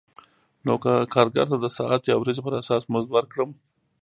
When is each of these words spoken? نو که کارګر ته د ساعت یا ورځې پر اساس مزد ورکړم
نو 0.65 0.73
که 0.83 0.93
کارګر 1.13 1.45
ته 1.51 1.57
د 1.59 1.65
ساعت 1.77 2.01
یا 2.09 2.15
ورځې 2.19 2.41
پر 2.45 2.53
اساس 2.61 2.83
مزد 2.93 3.09
ورکړم 3.13 3.49